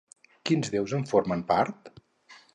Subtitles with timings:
[0.49, 1.93] Quins déus en formen part?